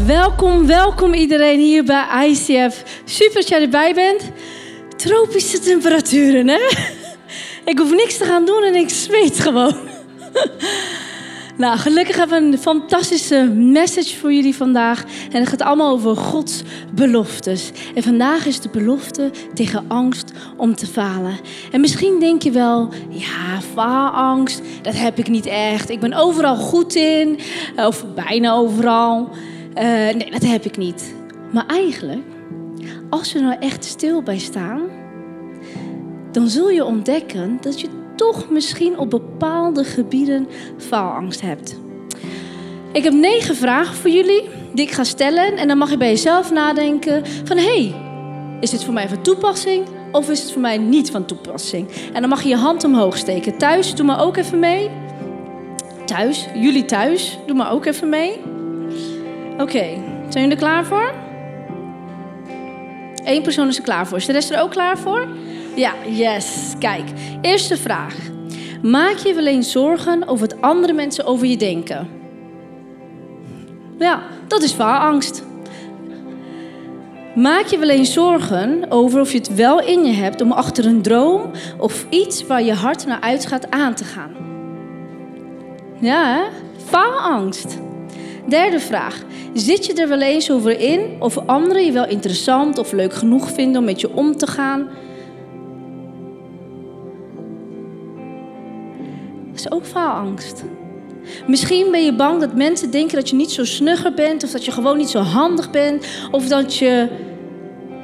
[0.00, 2.82] Welkom, welkom iedereen hier bij ICF.
[3.04, 4.30] Super dat jij erbij bent.
[4.96, 6.60] Tropische temperaturen, hè?
[7.70, 9.74] Ik hoef niks te gaan doen en ik zweet gewoon.
[11.56, 15.04] Nou, gelukkig hebben we een fantastische message voor jullie vandaag.
[15.32, 16.62] En het gaat allemaal over Gods
[16.94, 17.70] beloftes.
[17.94, 21.38] En vandaag is de belofte tegen angst om te falen.
[21.72, 25.90] En misschien denk je wel, ja, faalangst, dat heb ik niet echt.
[25.90, 27.38] Ik ben overal goed in,
[27.76, 29.30] of bijna overal.
[29.74, 31.14] Uh, nee, dat heb ik niet.
[31.52, 32.26] Maar eigenlijk,
[33.10, 34.80] als we nou echt stil bij staan,
[36.32, 41.80] dan zul je ontdekken dat je toch misschien op bepaalde gebieden faalangst hebt.
[42.92, 45.56] Ik heb negen vragen voor jullie die ik ga stellen.
[45.56, 47.56] En dan mag je bij jezelf nadenken van...
[47.56, 47.94] hé, hey,
[48.60, 51.88] is dit voor mij van toepassing of is het voor mij niet van toepassing?
[52.12, 53.58] En dan mag je je hand omhoog steken.
[53.58, 54.90] Thuis, doe maar ook even mee.
[56.04, 58.40] Thuis, jullie thuis, doe maar ook even mee.
[59.58, 59.84] Oké,
[60.28, 61.12] zijn jullie er klaar voor?
[63.24, 64.18] Eén persoon is er klaar voor.
[64.18, 65.26] Is de rest er ook klaar voor?
[65.74, 66.74] Ja, yes.
[66.78, 67.04] Kijk,
[67.40, 68.14] eerste vraag.
[68.82, 72.08] Maak je wel eens zorgen over wat andere mensen over je denken?
[73.98, 75.44] Ja, dat is faalangst.
[77.34, 80.86] Maak je wel eens zorgen over of je het wel in je hebt om achter
[80.86, 84.30] een droom of iets waar je hart naar uitgaat aan te gaan?
[85.98, 86.42] Ja, hè?
[86.84, 87.78] faalangst.
[88.48, 89.22] Derde vraag.
[89.54, 93.50] Zit je er wel eens over in of anderen je wel interessant of leuk genoeg
[93.50, 94.88] vinden om met je om te gaan?
[99.50, 100.64] Dat is ook faalangst.
[101.46, 104.64] Misschien ben je bang dat mensen denken dat je niet zo snugger bent, of dat
[104.64, 107.08] je gewoon niet zo handig bent, of dat je,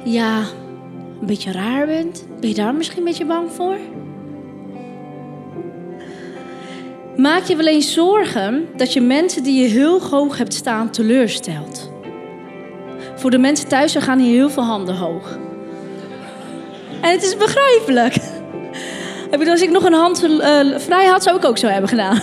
[0.03, 0.39] ja,
[1.19, 2.25] een beetje raar bent.
[2.39, 3.77] Ben je daar misschien een beetje bang voor?
[7.19, 11.91] Maak je wel eens zorgen dat je mensen die je heel hoog hebt staan teleurstelt?
[13.15, 15.37] Voor de mensen thuis, gaan hier heel veel handen hoog.
[17.01, 18.15] En het is begrijpelijk.
[19.31, 21.89] Ik bedoel, als ik nog een hand uh, vrij had, zou ik ook zo hebben
[21.89, 22.21] gedaan.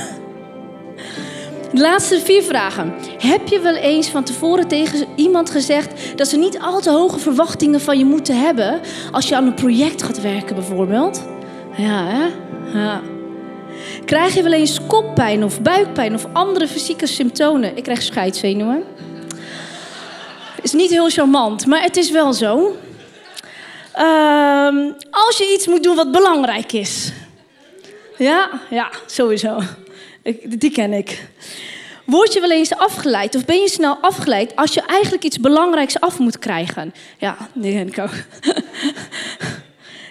[1.72, 2.94] De laatste vier vragen.
[3.18, 7.18] Heb je wel eens van tevoren tegen iemand gezegd dat ze niet al te hoge
[7.18, 8.80] verwachtingen van je moeten hebben
[9.12, 11.22] als je aan een project gaat werken, bijvoorbeeld?
[11.76, 12.26] Ja, hè?
[12.78, 13.00] Ja.
[14.06, 17.76] Krijg je wel eens koppijn of buikpijn of andere fysieke symptomen?
[17.76, 18.84] Ik krijg scheidszenuwen.
[20.62, 22.76] Is niet heel charmant, maar het is wel zo.
[23.98, 27.12] Uh, als je iets moet doen wat belangrijk is.
[28.18, 29.60] Ja, ja, sowieso.
[30.44, 31.28] Die ken ik.
[32.04, 36.00] Word je wel eens afgeleid of ben je snel afgeleid als je eigenlijk iets belangrijks
[36.00, 36.94] af moet krijgen?
[37.18, 38.14] Ja, die ken ik ook.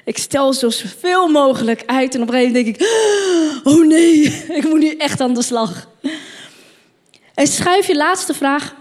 [0.06, 4.24] ik stel zo zoveel mogelijk uit en op een gegeven moment denk ik: oh nee,
[4.60, 5.88] ik moet nu echt aan de slag.
[7.34, 8.76] En schuif je laatste vraag.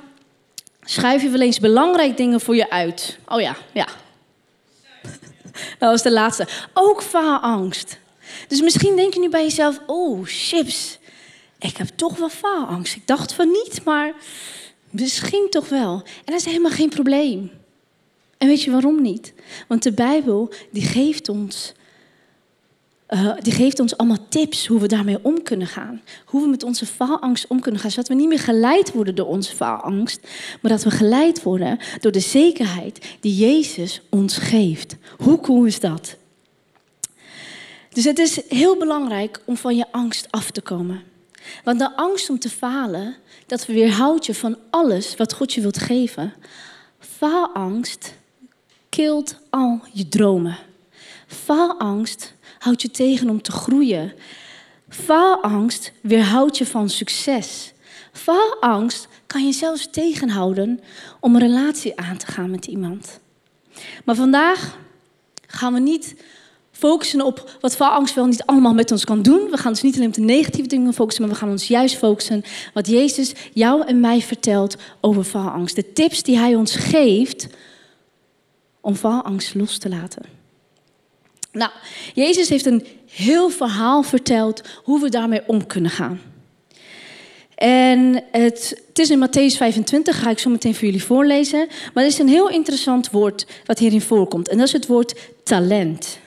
[0.81, 3.19] Schuif je wel eens belangrijke dingen voor je uit?
[3.29, 3.89] Oh ja, ja,
[5.79, 6.47] dat was de laatste.
[6.75, 7.99] Ook faalangst.
[8.49, 10.99] Dus misschien denk je nu bij jezelf: oh, chips.
[11.59, 12.97] Ik heb toch wel faalangst.
[12.97, 14.13] Ik dacht van niet, maar
[14.91, 15.93] misschien toch wel.
[15.95, 17.51] En dat is helemaal geen probleem.
[18.44, 19.34] En weet je waarom niet?
[19.69, 21.72] Want de Bijbel die geeft ons
[23.09, 26.03] uh, die geeft ons allemaal tips hoe we daarmee om kunnen gaan.
[26.25, 27.91] Hoe we met onze faalangst om kunnen gaan.
[27.91, 30.21] Zodat we niet meer geleid worden door onze faalangst.
[30.60, 34.97] Maar dat we geleid worden door de zekerheid die Jezus ons geeft.
[35.19, 36.16] Hoe cool is dat?
[37.93, 41.03] Dus het is heel belangrijk om van je angst af te komen.
[41.65, 43.16] Want de angst om te falen,
[43.47, 46.33] dat weerhoudt je van alles wat God je wilt geven.
[46.99, 48.15] Faalangst
[48.94, 50.59] kilt al je dromen.
[51.27, 54.12] Faalangst houdt je tegen om te groeien.
[54.88, 57.72] Faalangst weerhoudt je van succes.
[58.12, 60.81] Faalangst kan je zelfs tegenhouden
[61.21, 63.21] om een relatie aan te gaan met iemand.
[64.04, 64.78] Maar vandaag
[65.47, 66.15] gaan we niet
[66.71, 69.50] focussen op wat faalangst wel niet allemaal met ons kan doen.
[69.50, 71.97] We gaan dus niet alleen op de negatieve dingen focussen, maar we gaan ons juist
[71.97, 72.44] focussen
[72.75, 75.77] wat Jezus jou en mij vertelt over faalangst.
[75.77, 77.47] De tips die Hij ons geeft
[78.84, 80.22] om faalangst los te laten.
[81.53, 81.71] Nou,
[82.15, 86.21] Jezus heeft een heel verhaal verteld hoe we daarmee om kunnen gaan.
[87.54, 91.69] En het, het, is in Matthäus 25, ga ik zo meteen voor jullie voorlezen.
[91.95, 94.48] Maar er is een heel interessant woord wat hierin voorkomt.
[94.48, 96.19] En dat is het woord talent.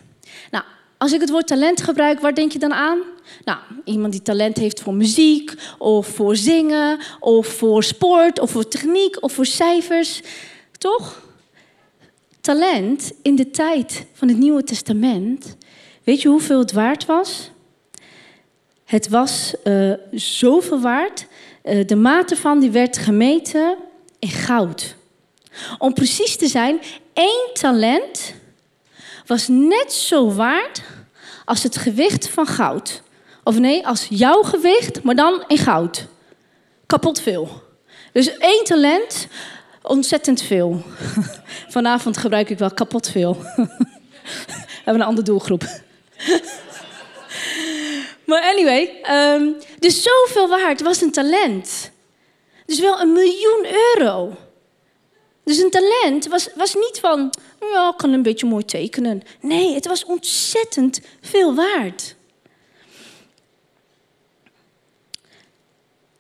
[0.51, 0.63] Nou,
[0.97, 2.99] als ik het woord talent gebruik, waar denk je dan aan?
[3.43, 8.67] Nou, iemand die talent heeft voor muziek, of voor zingen, of voor sport, of voor
[8.67, 10.21] techniek, of voor cijfers.
[10.77, 11.26] Toch?
[12.47, 15.55] Talent in de tijd van het Nieuwe Testament,
[16.03, 17.51] weet je hoeveel het waard was?
[18.85, 21.25] Het was uh, zoveel waard.
[21.63, 23.77] Uh, de mate van die werd gemeten
[24.19, 24.95] in goud.
[25.77, 26.79] Om precies te zijn,
[27.13, 28.33] één talent
[29.25, 30.81] was net zo waard
[31.45, 33.01] als het gewicht van goud.
[33.43, 36.05] Of nee, als jouw gewicht, maar dan in goud.
[36.85, 37.61] Kapot veel.
[38.11, 39.27] Dus één talent,
[39.87, 40.81] ontzettend veel.
[41.75, 43.37] Vanavond gebruik ik wel kapot veel.
[44.27, 45.63] We hebben een andere doelgroep.
[48.25, 51.91] maar anyway, um, dus zoveel waard was een talent.
[52.65, 54.35] Dus wel een miljoen euro.
[55.43, 59.21] Dus een talent was, was niet van, ja, ik kan een beetje mooi tekenen.
[59.41, 62.15] Nee, het was ontzettend veel waard.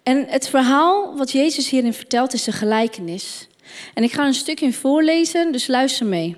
[0.03, 3.47] En het verhaal wat Jezus hierin vertelt is een gelijkenis.
[3.93, 6.35] En ik ga een stukje voorlezen, dus luister mee.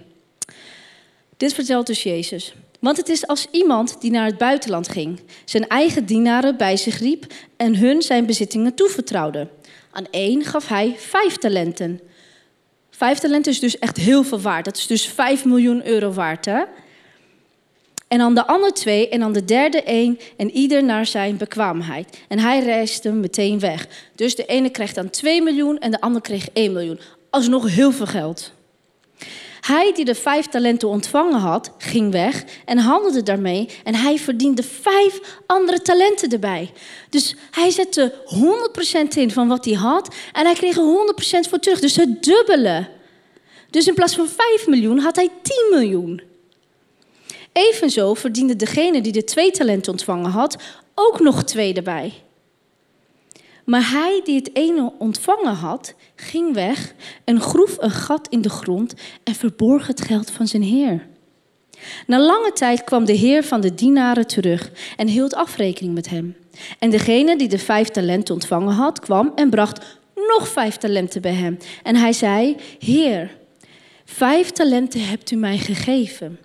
[1.38, 2.53] Dit vertelt dus Jezus.
[2.80, 7.00] Want het is als iemand die naar het buitenland ging, zijn eigen dienaren bij zich
[7.00, 7.25] riep
[7.57, 9.47] en hun zijn bezittingen toevertrouwde.
[9.91, 12.00] Aan één gaf hij vijf talenten.
[12.89, 14.65] Vijf talenten is dus echt heel veel waard.
[14.65, 16.45] Dat is dus vijf miljoen euro waard.
[16.45, 16.63] Hè?
[18.07, 22.24] En dan de andere twee en dan de derde één en ieder naar zijn bekwaamheid.
[22.27, 23.88] En hij reisde meteen weg.
[24.15, 27.00] Dus de ene kreeg dan 2 miljoen en de ander kreeg 1 miljoen.
[27.30, 28.52] Alsnog heel veel geld.
[29.62, 33.70] Hij die de vijf talenten ontvangen had, ging weg en handelde daarmee.
[33.84, 36.72] En hij verdiende vijf andere talenten erbij.
[37.10, 38.14] Dus hij zette
[39.14, 40.16] 100% in van wat hij had.
[40.34, 41.80] En hij kreeg er 100% voor terug.
[41.80, 42.88] Dus het dubbele.
[43.70, 46.22] Dus in plaats van 5 miljoen had hij 10 miljoen.
[47.52, 50.58] Evenzo verdiende degene die de twee talenten ontvangen had
[50.96, 52.14] ook nog twee erbij.
[53.66, 56.94] Maar hij die het ene ontvangen had, ging weg
[57.24, 58.94] en groef een gat in de grond
[59.24, 61.07] en verborg het geld van zijn heer.
[62.07, 66.36] Na lange tijd kwam de heer van de dienaren terug en hield afrekening met hem.
[66.80, 71.33] En degene die de vijf talenten ontvangen had, kwam en bracht nog vijf talenten bij
[71.33, 71.57] hem.
[71.83, 73.38] En hij zei: Heer,
[74.06, 76.39] vijf talenten hebt u mij gegeven.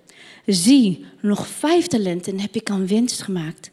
[0.46, 3.70] Zie, nog vijf talenten heb ik aan winst gemaakt.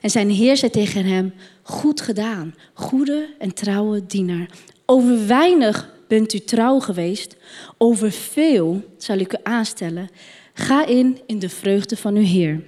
[0.00, 4.48] En zijn heer zei tegen hem: Goed gedaan, goede en trouwe dienaar.
[4.92, 7.36] Over weinig bent u trouw geweest,
[7.78, 10.10] over veel zal ik u aanstellen.
[10.54, 12.64] Ga in in de vreugde van uw Heer.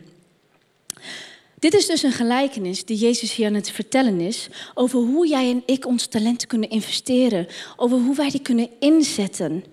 [1.59, 5.51] Dit is dus een gelijkenis die Jezus hier aan het vertellen is over hoe jij
[5.51, 9.65] en ik onze talenten kunnen investeren, over hoe wij die kunnen inzetten.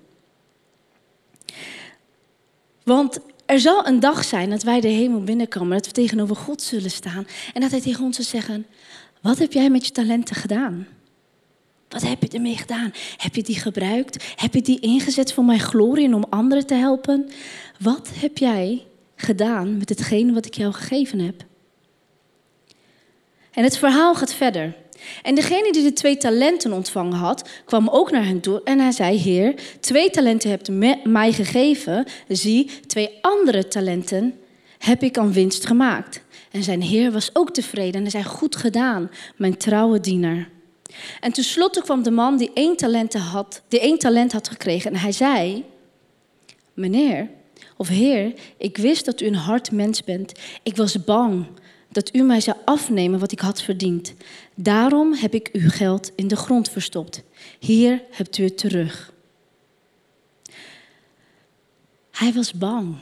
[2.83, 6.61] Want er zal een dag zijn dat wij de hemel binnenkomen, dat we tegenover God
[6.61, 8.65] zullen staan en dat Hij tegen ons zal zeggen:
[9.21, 10.87] Wat heb jij met je talenten gedaan?
[11.91, 12.91] Wat heb je ermee gedaan?
[13.17, 14.33] Heb je die gebruikt?
[14.35, 17.29] Heb je die ingezet voor mijn glorie en om anderen te helpen?
[17.79, 18.85] Wat heb jij
[19.15, 21.45] gedaan met hetgene wat ik jou gegeven heb?
[23.51, 24.75] En het verhaal gaat verder.
[25.23, 28.91] En degene die de twee talenten ontvangen had, kwam ook naar hem toe en hij
[28.91, 32.05] zei: Heer, twee talenten hebt u mij gegeven.
[32.27, 34.39] Zie, twee andere talenten
[34.77, 36.23] heb ik aan winst gemaakt.
[36.51, 40.49] En zijn heer was ook tevreden en hij zei: Goed gedaan, mijn trouwe dienaar.
[41.19, 44.99] En tenslotte kwam de man die één talent had, die één talent had gekregen en
[44.99, 45.65] hij zei:
[46.73, 47.29] Meneer,
[47.77, 50.31] of heer, ik wist dat u een hard mens bent.
[50.63, 51.45] Ik was bang
[51.91, 54.13] dat u mij zou afnemen wat ik had verdiend.
[54.55, 57.23] Daarom heb ik uw geld in de grond verstopt.
[57.59, 59.13] Hier hebt u het terug.
[62.11, 62.95] Hij was bang.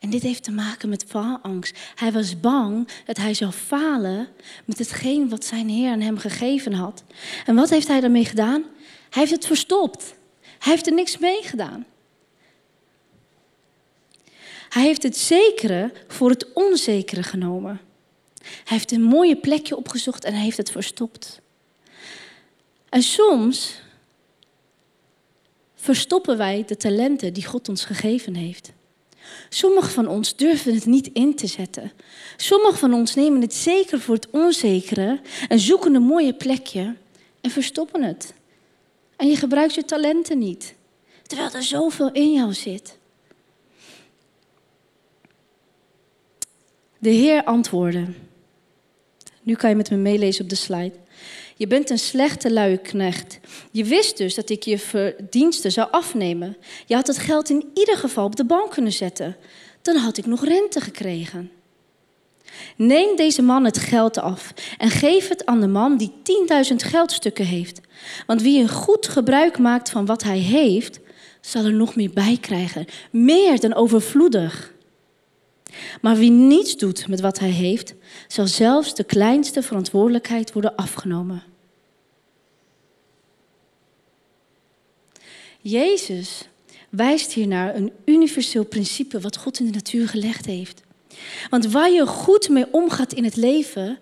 [0.00, 1.78] En dit heeft te maken met faalangst.
[1.94, 4.28] Hij was bang dat hij zou falen
[4.64, 7.04] met hetgeen wat zijn Heer aan hem gegeven had.
[7.46, 8.62] En wat heeft hij daarmee gedaan?
[9.10, 10.14] Hij heeft het verstopt.
[10.40, 11.86] Hij heeft er niks mee gedaan.
[14.68, 17.80] Hij heeft het zekere voor het onzekere genomen.
[18.42, 21.40] Hij heeft een mooie plekje opgezocht en hij heeft het verstopt.
[22.88, 23.80] En soms
[25.74, 28.72] verstoppen wij de talenten die God ons gegeven heeft.
[29.48, 31.92] Sommigen van ons durven het niet in te zetten.
[32.36, 36.96] Sommigen van ons nemen het zeker voor het onzekere en zoeken een mooie plekje
[37.40, 38.34] en verstoppen het.
[39.16, 40.74] En je gebruikt je talenten niet,
[41.26, 42.98] terwijl er zoveel in jou zit.
[46.98, 48.06] De Heer antwoordde.
[49.42, 50.94] Nu kan je met me meelezen op de slide.
[51.60, 53.40] Je bent een slechte luie knecht.
[53.70, 56.56] Je wist dus dat ik je verdiensten zou afnemen.
[56.86, 59.36] Je had het geld in ieder geval op de bank kunnen zetten.
[59.82, 61.50] Dan had ik nog rente gekregen.
[62.76, 66.12] Neem deze man het geld af en geef het aan de man die
[66.70, 67.80] 10.000 geldstukken heeft.
[68.26, 71.00] Want wie een goed gebruik maakt van wat hij heeft,
[71.40, 72.86] zal er nog meer bij krijgen.
[73.10, 74.74] Meer dan overvloedig.
[76.00, 77.94] Maar wie niets doet met wat hij heeft,
[78.28, 81.49] zal zelfs de kleinste verantwoordelijkheid worden afgenomen.
[85.60, 86.48] Jezus
[86.88, 90.82] wijst hier naar een universeel principe wat God in de natuur gelegd heeft.
[91.50, 93.98] Want waar je goed mee omgaat in het leven,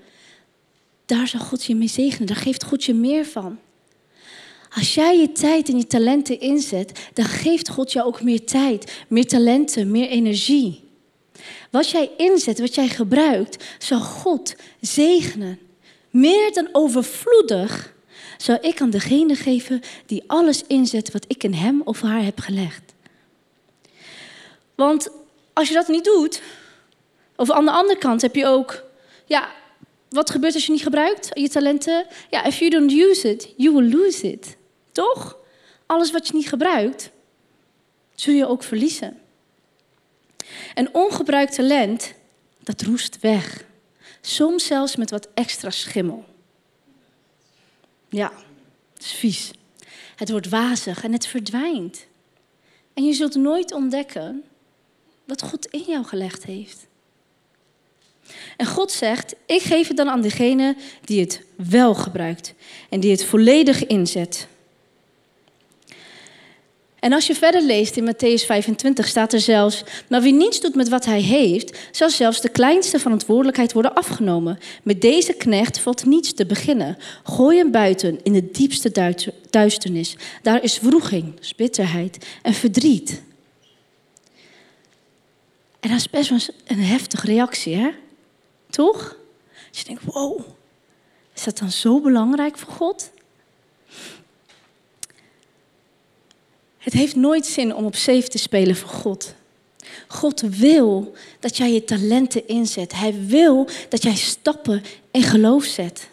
[1.06, 2.26] daar zal God je mee zegenen.
[2.26, 3.58] Daar geeft God je meer van.
[4.74, 9.04] Als jij je tijd en je talenten inzet, dan geeft God jou ook meer tijd,
[9.08, 10.80] meer talenten, meer energie.
[11.70, 15.58] Wat jij inzet, wat jij gebruikt, zal God zegenen.
[16.10, 17.94] Meer dan overvloedig
[18.38, 22.40] zal ik aan degene geven die alles inzet wat ik in hem of haar heb
[22.40, 22.94] gelegd.
[24.74, 25.08] Want
[25.52, 26.42] als je dat niet doet,
[27.36, 28.84] of aan de andere kant heb je ook,
[29.26, 29.48] ja,
[30.08, 32.06] wat gebeurt als je niet gebruikt je talenten?
[32.30, 34.56] Ja, if you don't use it, you will lose it.
[34.92, 35.36] Toch?
[35.86, 37.10] Alles wat je niet gebruikt,
[38.14, 39.20] zul je ook verliezen.
[40.74, 42.14] En ongebruikt talent,
[42.62, 43.64] dat roest weg.
[44.20, 46.24] Soms zelfs met wat extra schimmel.
[48.08, 48.32] Ja,
[48.94, 49.50] het is vies.
[50.16, 52.06] Het wordt wazig en het verdwijnt.
[52.94, 54.44] En je zult nooit ontdekken
[55.24, 56.86] wat God in jou gelegd heeft.
[58.56, 62.54] En God zegt: Ik geef het dan aan degene die het wel gebruikt
[62.88, 64.48] en die het volledig inzet.
[67.00, 70.74] En als je verder leest in Matthäus 25 staat er zelfs, maar wie niets doet
[70.74, 74.58] met wat hij heeft, zal zelfs de kleinste verantwoordelijkheid worden afgenomen.
[74.82, 76.98] Met deze knecht valt niets te beginnen.
[77.22, 79.14] Gooi hem buiten in de diepste
[79.50, 80.16] duisternis.
[80.42, 83.22] Daar is wroeging, dus bitterheid en verdriet.
[85.80, 87.90] En dat is best wel een heftige reactie, hè?
[88.70, 89.16] Toch?
[89.68, 90.40] Als je denkt, wow,
[91.34, 93.10] is dat dan zo belangrijk voor God?
[96.78, 99.34] Het heeft nooit zin om op safe te spelen voor God.
[100.08, 102.92] God wil dat jij je talenten inzet.
[102.92, 106.08] Hij wil dat jij stappen in geloof zet.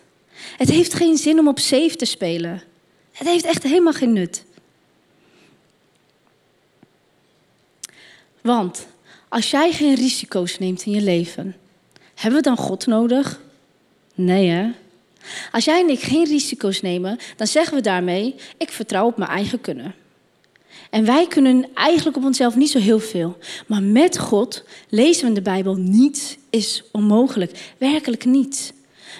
[0.57, 2.63] Het heeft geen zin om op safe te spelen.
[3.11, 4.43] Het heeft echt helemaal geen nut.
[8.41, 8.87] Want
[9.29, 11.55] als jij geen risico's neemt in je leven,
[12.15, 13.39] hebben we dan God nodig?
[14.15, 14.71] Nee hè?
[15.51, 19.29] Als jij en ik geen risico's nemen, dan zeggen we daarmee: ik vertrouw op mijn
[19.29, 19.95] eigen kunnen.
[20.95, 23.37] En wij kunnen eigenlijk op onszelf niet zo heel veel.
[23.67, 27.73] Maar met God lezen we de Bijbel: niets is onmogelijk.
[27.77, 28.71] Werkelijk niets.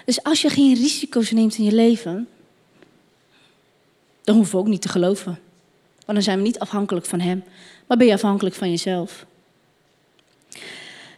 [0.06, 2.28] Dus als je geen risico's neemt in je leven,
[4.24, 5.40] dan hoeven we ook niet te geloven.
[5.96, 7.44] Want dan zijn we niet afhankelijk van Hem,
[7.88, 9.26] maar ben je afhankelijk van jezelf.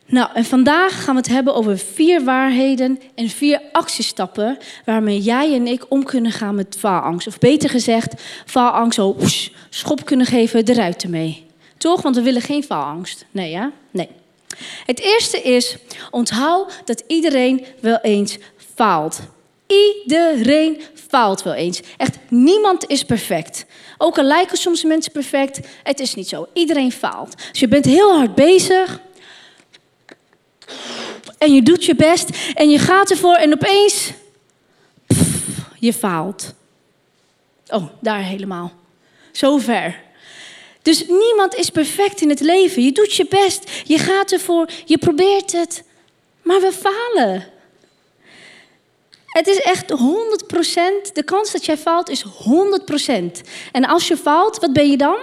[0.10, 5.54] Nou, en vandaag gaan we het hebben over vier waarheden en vier actiestappen waarmee jij
[5.54, 7.28] en ik om kunnen gaan met faalangst.
[7.28, 8.14] Of beter gezegd,
[8.46, 11.46] faalangst zo woesh, schop kunnen geven eruit ermee.
[11.78, 12.02] Toch?
[12.02, 13.26] Want we willen geen faalangst.
[13.32, 13.72] Nee, ja?
[13.92, 14.10] Nee.
[14.86, 15.78] Het eerste is,
[16.12, 18.38] onthoud dat iedereen wel eens
[18.76, 19.20] faalt.
[19.68, 21.82] Iedereen faalt wel eens.
[21.98, 23.66] Echt, niemand is perfect.
[23.98, 26.48] Ook al lijken soms mensen perfect, het is niet zo.
[26.54, 27.36] Iedereen faalt.
[27.52, 29.00] Dus je bent heel hard bezig
[31.38, 34.12] en je doet je best en je gaat ervoor en opeens,
[35.80, 36.54] je faalt.
[37.68, 38.74] Oh, daar helemaal.
[39.32, 40.06] Zover.
[40.82, 42.84] Dus niemand is perfect in het leven.
[42.84, 45.84] Je doet je best, je gaat ervoor, je probeert het,
[46.42, 47.46] maar we falen.
[49.26, 52.30] Het is echt 100%, de kans dat jij faalt is 100%.
[53.72, 55.18] En als je faalt, wat ben je dan?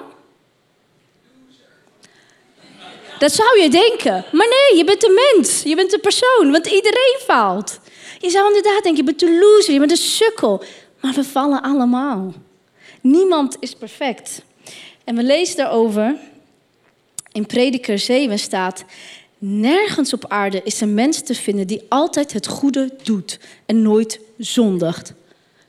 [3.19, 4.25] Dat zou je denken.
[4.33, 5.63] Maar nee, je bent een mens.
[5.63, 6.51] Je bent een persoon.
[6.51, 7.81] Want iedereen faalt.
[8.21, 10.63] Je zou inderdaad denken, je bent een loser, je bent een sukkel.
[11.01, 12.35] Maar we vallen allemaal.
[13.01, 14.43] Niemand is perfect.
[15.05, 16.17] En we lezen daarover
[17.33, 18.85] in Prediker 7 staat...
[19.47, 24.21] Nergens op aarde is een mens te vinden die altijd het goede doet en nooit
[24.39, 25.13] zondigt.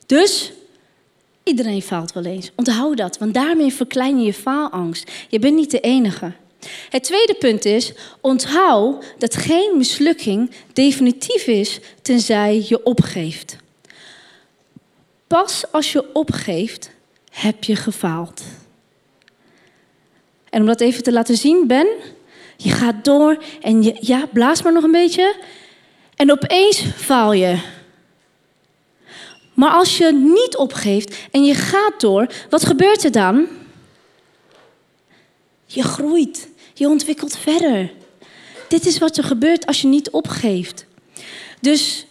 [0.06, 0.52] Dus
[1.44, 2.52] iedereen faalt wel eens.
[2.56, 5.12] Onthoud dat, want daarmee verklein je je faalangst.
[5.30, 6.32] Je bent niet de enige.
[6.89, 13.55] Het tweede punt is, onthoud dat geen mislukking definitief is tenzij je opgeeft.
[15.27, 16.89] Pas als je opgeeft,
[17.31, 18.41] heb je gefaald.
[20.50, 21.88] En om dat even te laten zien, Ben,
[22.57, 25.36] je gaat door en je, ja, blaas maar nog een beetje.
[26.15, 27.60] En opeens faal je.
[29.53, 33.48] Maar als je niet opgeeft en je gaat door, wat gebeurt er dan?
[35.65, 36.50] Je groeit.
[36.77, 37.91] Je ontwikkelt verder.
[38.67, 40.86] Dit is wat er gebeurt als je niet opgeeft.
[41.62, 42.05] Dus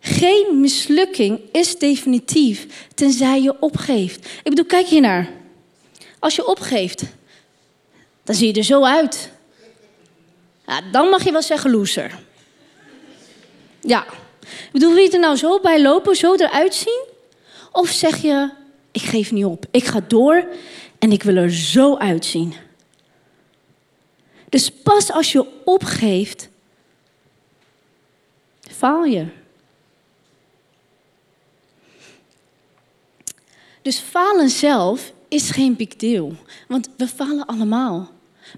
[0.00, 4.26] geen mislukking is definitief tenzij je opgeeft.
[4.26, 5.30] Ik bedoel, kijk hier naar.
[6.18, 7.02] Als je opgeeft,
[8.22, 9.30] dan zie je er zo uit.
[10.92, 12.18] Dan mag je wel zeggen loser.
[13.80, 14.06] Ja.
[14.40, 17.04] Ik bedoel, wil je er nou zo bij lopen, zo eruit zien?
[17.72, 18.50] Of zeg je,
[18.92, 19.66] ik geef niet op.
[19.70, 20.48] Ik ga door
[20.98, 22.54] en ik wil er zo uitzien.
[24.48, 26.48] Dus pas als je opgeeft,
[28.60, 29.26] faal je.
[33.82, 36.34] Dus falen zelf is geen big deal.
[36.68, 38.10] Want we falen allemaal.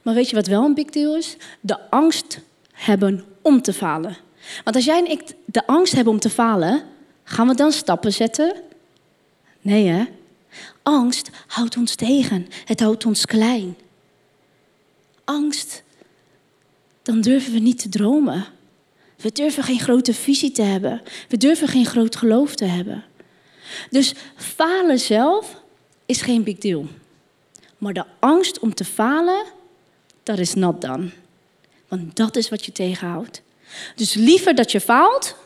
[0.02, 1.36] Maar weet je wat wel een big deal is?
[1.60, 2.40] De angst
[2.72, 4.16] hebben om te falen.
[4.64, 6.82] Want als jij en ik de angst hebben om te falen,
[7.24, 8.62] gaan we dan stappen zetten?
[9.60, 10.04] Nee hè?
[10.82, 12.46] Angst houdt ons tegen.
[12.64, 13.76] Het houdt ons klein.
[15.28, 15.82] Angst,
[17.02, 18.46] dan durven we niet te dromen.
[19.16, 21.02] We durven geen grote visie te hebben.
[21.28, 23.04] We durven geen groot geloof te hebben.
[23.90, 25.62] Dus falen zelf
[26.06, 26.86] is geen big deal.
[27.78, 29.44] Maar de angst om te falen,
[30.22, 31.10] dat is not dan.
[31.88, 33.42] Want dat is wat je tegenhoudt.
[33.94, 35.36] Dus liever dat je faalt,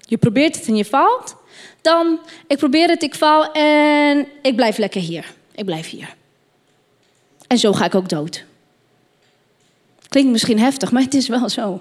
[0.00, 1.36] je probeert het en je faalt,
[1.80, 5.34] dan ik probeer het, ik faal en ik blijf lekker hier.
[5.54, 6.14] Ik blijf hier.
[7.46, 8.46] En zo ga ik ook dood.
[10.08, 11.80] Klinkt misschien heftig, maar het is wel zo.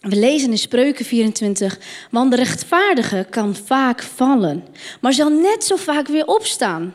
[0.00, 1.78] We lezen in Spreuken 24,
[2.10, 4.64] want de rechtvaardige kan vaak vallen,
[5.00, 6.94] maar zal net zo vaak weer opstaan.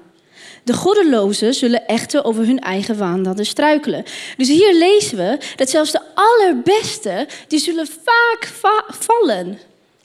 [0.64, 4.04] De goddelozen zullen echter over hun eigen waandaden struikelen.
[4.38, 8.52] Dus hier lezen we dat zelfs de allerbeste, die zullen vaak
[8.90, 9.60] vallen.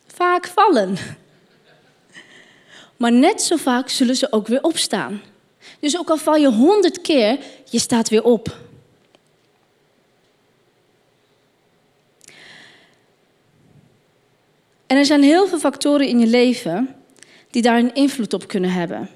[0.06, 0.96] Vaak vallen.
[2.96, 5.22] Maar net zo vaak zullen ze ook weer opstaan.
[5.84, 7.38] Dus ook al val je honderd keer,
[7.70, 8.56] je staat weer op.
[14.86, 16.94] En er zijn heel veel factoren in je leven
[17.50, 19.10] die daar een invloed op kunnen hebben.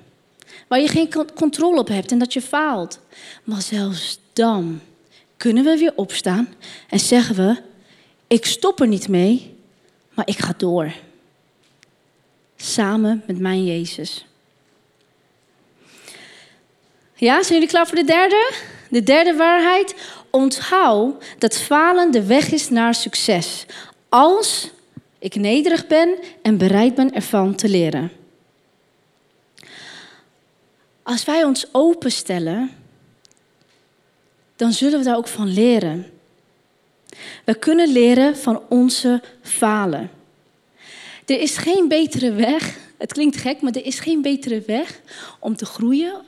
[0.66, 3.00] Waar je geen controle op hebt en dat je faalt.
[3.44, 4.80] Maar zelfs dan
[5.36, 6.54] kunnen we weer opstaan
[6.88, 7.62] en zeggen we:
[8.26, 9.56] Ik stop er niet mee,
[10.14, 10.92] maar ik ga door.
[12.56, 14.27] Samen met mijn Jezus.
[17.20, 18.52] Ja, zijn jullie klaar voor de derde?
[18.90, 19.94] De derde waarheid.
[20.30, 23.66] Onthoud dat falen de weg is naar succes.
[24.08, 24.70] Als
[25.18, 28.12] ik nederig ben en bereid ben ervan te leren.
[31.02, 32.70] Als wij ons openstellen,
[34.56, 36.10] dan zullen we daar ook van leren.
[37.44, 40.10] We kunnen leren van onze falen.
[41.26, 45.00] Er is geen betere weg, het klinkt gek, maar er is geen betere weg
[45.38, 46.26] om te groeien,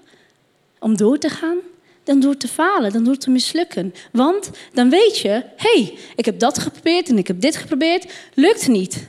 [0.81, 1.59] om door te gaan,
[2.03, 3.95] dan door te falen, dan door te mislukken.
[4.13, 8.13] Want dan weet je, hé, hey, ik heb dat geprobeerd en ik heb dit geprobeerd,
[8.35, 9.09] lukt niet.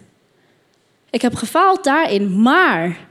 [1.09, 3.07] Ik heb gefaald daarin, maar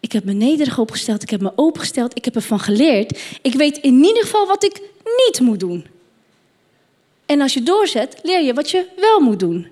[0.00, 3.20] ik heb me nederig opgesteld, ik heb me opengesteld, ik heb ervan geleerd.
[3.42, 4.80] Ik weet in ieder geval wat ik
[5.26, 5.86] niet moet doen.
[7.26, 9.68] En als je doorzet, leer je wat je wel moet doen.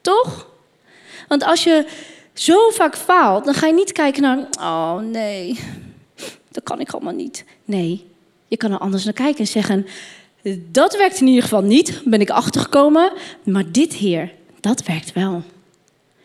[0.00, 0.50] Toch?
[1.28, 1.86] Want als je
[2.32, 5.58] zo vaak faalt, dan ga je niet kijken naar, oh nee,
[6.54, 7.44] dat kan ik allemaal niet.
[7.64, 8.06] Nee,
[8.46, 9.86] je kan er anders naar kijken en zeggen:
[10.70, 13.12] dat werkt in ieder geval niet, ben ik achtergekomen,
[13.44, 15.42] maar dit hier, dat werkt wel.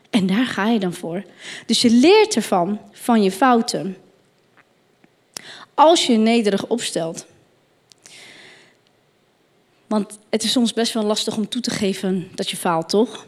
[0.09, 1.23] En daar ga je dan voor.
[1.65, 3.97] Dus je leert ervan, van je fouten.
[5.73, 7.25] Als je nederig opstelt.
[9.87, 13.25] Want het is soms best wel lastig om toe te geven dat je faalt, toch?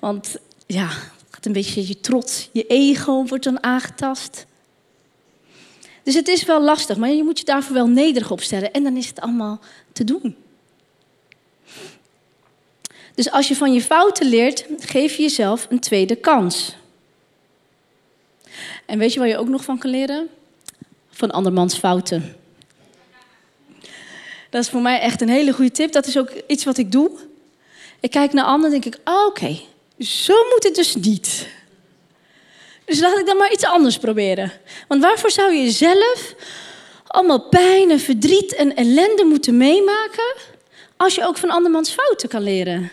[0.00, 0.86] Want ja,
[1.30, 4.46] gaat een beetje je trots, je ego wordt dan aangetast.
[6.02, 8.96] Dus het is wel lastig, maar je moet je daarvoor wel nederig opstellen en dan
[8.96, 9.60] is het allemaal
[9.92, 10.36] te doen.
[13.14, 16.76] Dus als je van je fouten leert, geef je jezelf een tweede kans.
[18.86, 20.28] En weet je waar je ook nog van kan leren?
[21.10, 22.36] Van andermans fouten.
[24.50, 25.92] Dat is voor mij echt een hele goede tip.
[25.92, 27.10] Dat is ook iets wat ik doe.
[28.00, 29.60] Ik kijk naar anderen en denk ik, oh, oké,
[29.98, 31.48] zo moet het dus niet.
[32.92, 34.52] Dus laat ik dan maar iets anders proberen.
[34.88, 36.34] Want waarvoor zou je zelf
[37.06, 40.34] allemaal pijn en verdriet en ellende moeten meemaken
[40.96, 42.90] als je ook van andermans fouten kan leren?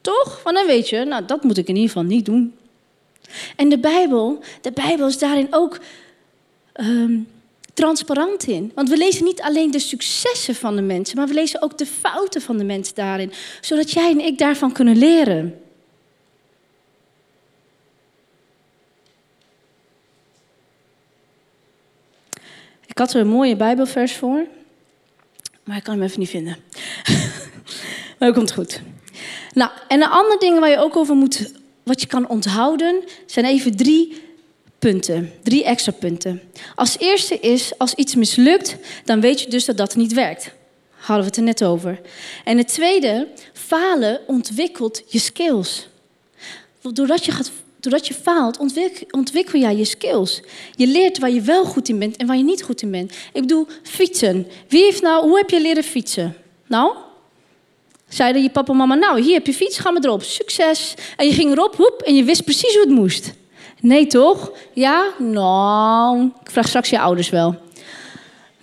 [0.00, 0.40] Toch?
[0.42, 2.56] Want dan weet je, nou dat moet ik in ieder geval niet doen.
[3.56, 5.78] En de Bijbel, de Bijbel is daarin ook
[6.72, 7.18] ehm,
[7.74, 8.72] transparant in.
[8.74, 11.86] Want we lezen niet alleen de successen van de mensen, maar we lezen ook de
[11.86, 13.32] fouten van de mensen daarin.
[13.60, 15.62] Zodat jij en ik daarvan kunnen leren.
[22.98, 24.46] Ik had er een mooie Bijbelvers voor,
[25.64, 26.56] maar ik kan hem even niet vinden.
[28.18, 28.80] maar dat komt goed.
[29.52, 33.44] Nou, en een ander ding waar je ook over moet, wat je kan onthouden, zijn
[33.44, 34.22] even drie
[34.78, 35.32] punten.
[35.42, 36.42] Drie extra punten.
[36.74, 40.52] Als eerste is, als iets mislukt, dan weet je dus dat dat niet werkt.
[40.90, 42.00] Hadden we het er net over.
[42.44, 45.88] En het tweede, falen ontwikkelt je skills.
[46.92, 48.58] Doordat je gaat doordat je faalt,
[49.10, 50.42] ontwikkel, jij je skills.
[50.76, 53.12] Je leert waar je wel goed in bent en waar je niet goed in bent.
[53.32, 54.46] Ik bedoel, fietsen.
[54.68, 56.36] Wie heeft nou, hoe heb je leren fietsen?
[56.66, 56.92] Nou,
[58.08, 60.22] zeiden je papa en mama, nou, hier heb je fiets, ga maar erop.
[60.22, 60.94] Succes.
[61.16, 63.32] En je ging erop, hoep, en je wist precies hoe het moest.
[63.80, 64.52] Nee, toch?
[64.72, 65.10] Ja?
[65.18, 67.56] Nou, ik vraag straks je ouders wel.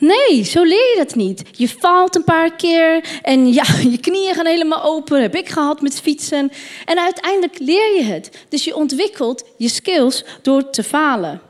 [0.06, 1.44] Nee, zo leer je dat niet.
[1.52, 5.22] Je faalt een paar keer en ja, je knieën gaan helemaal open.
[5.22, 6.52] Heb ik gehad met fietsen.
[6.86, 8.46] En uiteindelijk leer je het.
[8.50, 11.42] Dus je ontwikkelt je skills door te falen.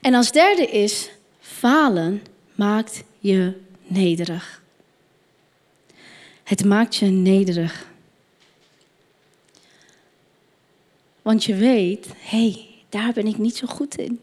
[0.00, 2.22] En als derde is, falen
[2.54, 3.52] maakt je
[3.86, 4.62] nederig.
[6.42, 7.86] Het maakt je nederig.
[11.22, 14.20] Want je weet, hé, hey, daar ben ik niet zo goed in.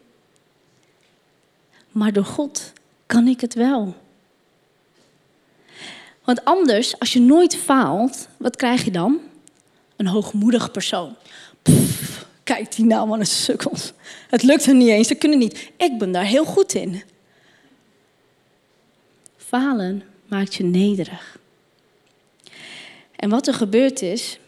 [1.90, 2.72] Maar door God
[3.06, 3.94] kan ik het wel.
[6.24, 9.20] Want anders, als je nooit faalt, wat krijg je dan?
[9.96, 11.14] Een hoogmoedig persoon.
[11.62, 13.92] Pff, kijk die nou, man, een sukkels.
[14.28, 15.70] Het lukt er niet eens, ze kunnen niet.
[15.76, 17.02] Ik ben daar heel goed in.
[19.36, 21.38] Falen maakt je nederig.
[23.16, 24.38] En wat er gebeurt is,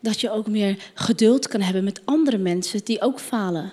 [0.00, 3.72] dat je ook meer geduld kan hebben met andere mensen die ook falen.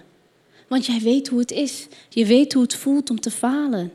[0.67, 1.87] Want jij weet hoe het is.
[2.09, 3.91] Je weet hoe het voelt om te falen.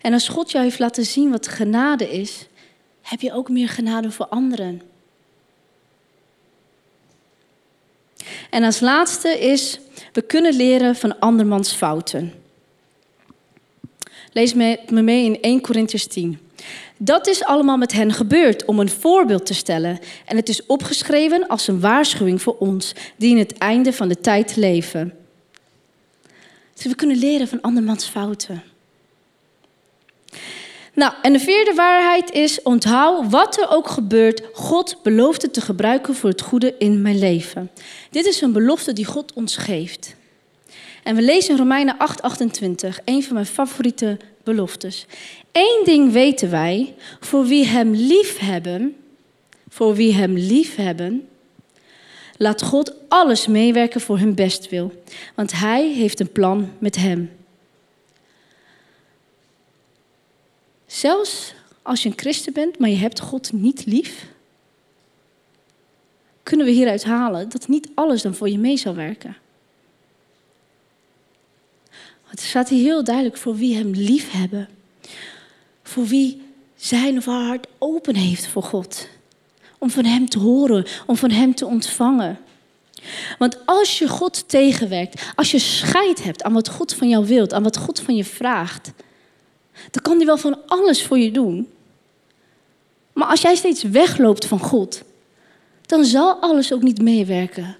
[0.00, 2.46] En als God jou heeft laten zien wat genade is,
[3.02, 4.82] heb je ook meer genade voor anderen.
[8.50, 9.78] En als laatste is,
[10.12, 12.32] we kunnen leren van andermans fouten.
[14.32, 16.38] Lees me mee in 1 Corinthians 10.
[16.96, 19.98] Dat is allemaal met hen gebeurd om een voorbeeld te stellen.
[20.24, 24.20] En het is opgeschreven als een waarschuwing voor ons, die in het einde van de
[24.20, 25.14] tijd leven.
[26.74, 28.62] Dus we kunnen leren van andermans fouten.
[30.94, 35.60] Nou, en de vierde waarheid is: onthoud wat er ook gebeurt, God belooft het te
[35.60, 37.70] gebruiken voor het goede in mijn leven.
[38.10, 40.14] Dit is een belofte die God ons geeft.
[41.02, 45.06] En we lezen in Romeinen 8:28, een van mijn favoriete beloftes.
[45.52, 48.96] Eén ding weten wij, voor wie hem lief hebben,
[49.68, 51.28] voor wie hem lief hebben,
[52.36, 55.02] laat God alles meewerken voor hun bestwil,
[55.34, 57.30] want hij heeft een plan met hem.
[60.92, 64.26] Zelfs als je een christen bent, maar je hebt God niet lief,
[66.42, 69.36] kunnen we hieruit halen dat niet alles dan voor je mee zal werken.
[72.26, 74.68] Het staat hier heel duidelijk voor wie hem lief hebben.
[75.82, 76.42] Voor wie
[76.76, 79.08] zijn of haar hart open heeft voor God.
[79.78, 82.38] Om van hem te horen, om van hem te ontvangen.
[83.38, 87.52] Want als je God tegenwerkt, als je scheid hebt aan wat God van jou wilt,
[87.52, 88.92] aan wat God van je vraagt,
[89.90, 91.72] dan kan hij wel van alles voor je doen.
[93.12, 95.02] Maar als jij steeds wegloopt van God,
[95.86, 97.76] dan zal alles ook niet meewerken.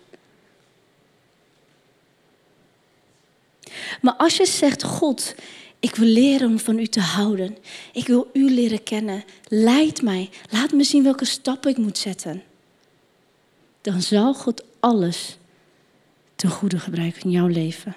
[4.01, 5.35] Maar als je zegt, God,
[5.81, 7.57] ik wil leren om van u te houden.
[7.93, 9.25] Ik wil u leren kennen.
[9.49, 10.31] Leid mij.
[10.51, 12.43] Laat me zien welke stappen ik moet zetten.
[13.81, 15.37] Dan zal God alles
[16.37, 17.97] ten goede gebruiken in jouw leven.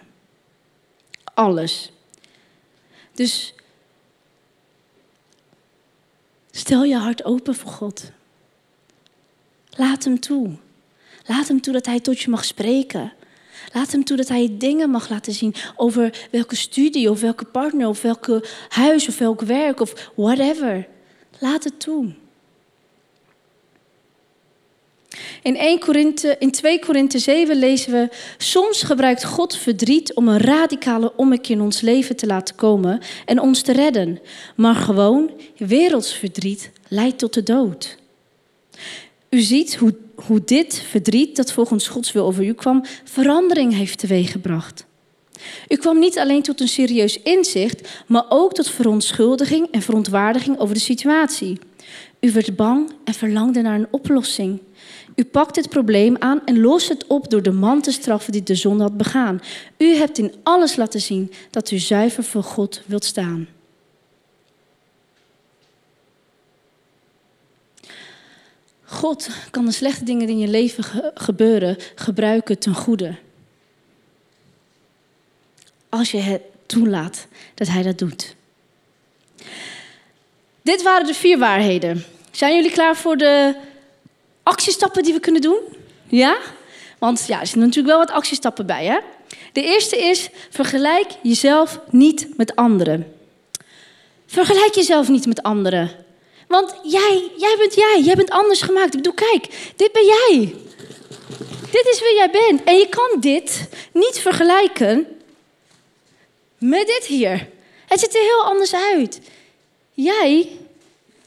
[1.33, 1.91] Alles.
[3.13, 3.53] Dus
[6.55, 8.11] stel je hart open voor God.
[9.69, 10.49] Laat hem toe.
[11.25, 13.13] Laat hem toe dat hij tot je mag spreken.
[13.73, 17.87] Laat hem toe dat hij dingen mag laten zien over welke studie of welke partner
[17.87, 20.87] of welke huis of welk werk of whatever.
[21.39, 22.13] Laat het toe.
[25.45, 30.39] In, 1 Korinthe, in 2 Korinthe 7 lezen we: Soms gebruikt God verdriet om een
[30.39, 34.19] radicale ommekeer in ons leven te laten komen en ons te redden.
[34.55, 37.97] Maar gewoon werelds verdriet leidt tot de dood.
[39.29, 43.99] U ziet hoe, hoe dit verdriet, dat volgens Gods wil over u kwam, verandering heeft
[43.99, 44.85] teweeggebracht.
[45.67, 50.73] U kwam niet alleen tot een serieus inzicht, maar ook tot verontschuldiging en verontwaardiging over
[50.73, 51.59] de situatie.
[52.25, 54.61] U werd bang en verlangde naar een oplossing.
[55.15, 58.43] U pakt het probleem aan en lost het op door de man te straffen die
[58.43, 59.41] de zonde had begaan.
[59.77, 63.47] U hebt in alles laten zien dat u zuiver voor God wilt staan.
[68.83, 70.83] God kan de slechte dingen die in je leven
[71.13, 73.15] gebeuren gebruiken ten goede.
[75.89, 78.35] Als je het toelaat dat Hij dat doet.
[80.61, 82.05] Dit waren de vier waarheden.
[82.35, 83.55] Zijn jullie klaar voor de
[84.43, 85.59] actiestappen die we kunnen doen?
[86.07, 86.37] Ja?
[86.99, 88.85] Want ja, er zitten natuurlijk wel wat actiestappen bij.
[88.85, 88.99] Hè?
[89.53, 93.15] De eerste is: vergelijk jezelf niet met anderen.
[94.25, 95.91] Vergelijk jezelf niet met anderen.
[96.47, 98.01] Want jij, jij bent jij.
[98.03, 98.93] Jij bent anders gemaakt.
[98.93, 100.55] Ik bedoel, kijk, dit ben jij.
[101.71, 102.63] Dit is wie jij bent.
[102.63, 105.07] En je kan dit niet vergelijken
[106.57, 107.49] met dit hier.
[107.87, 109.19] Het ziet er heel anders uit.
[109.93, 110.49] Jij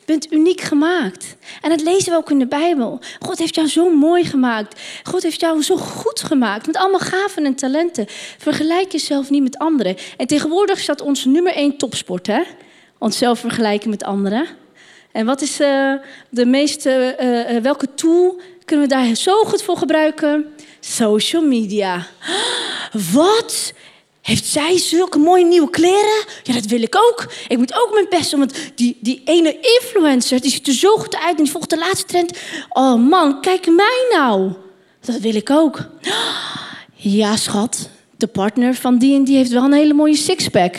[0.08, 1.36] bent uniek gemaakt.
[1.60, 3.00] En dat lezen we ook in de Bijbel.
[3.18, 4.80] God heeft jou zo mooi gemaakt.
[5.02, 6.66] God heeft jou zo goed gemaakt.
[6.66, 8.06] Met allemaal gaven en talenten.
[8.38, 9.96] Vergelijk jezelf niet met anderen.
[10.16, 12.42] En tegenwoordig staat ons nummer één topsport, hè?
[12.98, 14.46] Onszelf vergelijken met anderen.
[15.12, 15.92] En wat is uh,
[16.30, 20.46] de meeste, uh, uh, welke tool kunnen we daar zo goed voor gebruiken?
[20.80, 22.06] Social media.
[23.12, 23.72] Wat?
[24.28, 26.24] Heeft zij zulke mooie nieuwe kleren?
[26.42, 27.32] Ja, dat wil ik ook.
[27.48, 28.40] Ik moet ook mijn best doen.
[28.40, 31.78] Want die, die ene influencer, die ziet er zo goed uit en die volgt de
[31.78, 32.38] laatste trend.
[32.68, 34.52] Oh man, kijk mij nou.
[35.00, 35.86] Dat wil ik ook.
[36.94, 37.88] Ja, schat.
[38.16, 40.74] De partner van die en die heeft wel een hele mooie sixpack.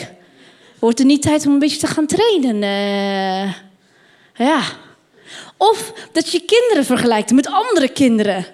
[0.78, 2.56] Wordt er niet tijd om een beetje te gaan trainen?
[2.62, 3.52] Uh,
[4.46, 4.62] ja.
[5.56, 8.46] Of dat je kinderen vergelijkt met andere kinderen.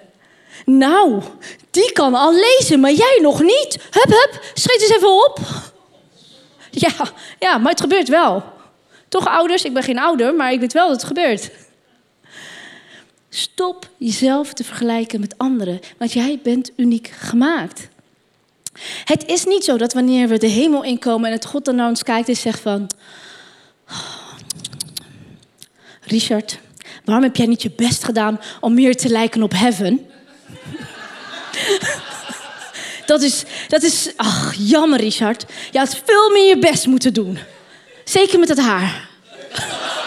[0.71, 1.21] Nou,
[1.71, 3.77] die kan al lezen, maar jij nog niet.
[3.91, 5.39] Hup, hup, schiet eens even op.
[6.71, 6.91] Ja,
[7.39, 8.43] ja, maar het gebeurt wel.
[9.07, 11.51] Toch ouders, ik ben geen ouder, maar ik weet wel dat het gebeurt.
[13.29, 17.87] Stop jezelf te vergelijken met anderen, want jij bent uniek gemaakt.
[19.03, 21.89] Het is niet zo dat wanneer we de hemel inkomen en het God dan naar
[21.89, 22.89] ons kijkt en zegt van...
[26.01, 26.59] Richard,
[27.05, 30.09] waarom heb jij niet je best gedaan om meer te lijken op heaven?
[33.07, 35.45] Dat is, dat is, ach, jammer Richard.
[35.71, 37.39] Je had veel meer je best moeten doen.
[38.03, 39.09] Zeker met het haar.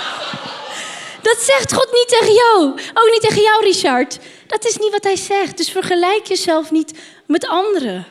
[1.28, 2.70] dat zegt God niet tegen jou.
[2.94, 4.18] Ook niet tegen jou, Richard.
[4.46, 5.56] Dat is niet wat hij zegt.
[5.56, 6.92] Dus vergelijk jezelf niet
[7.26, 8.06] met anderen.